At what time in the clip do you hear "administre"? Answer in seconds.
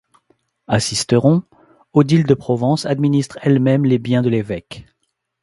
2.87-3.37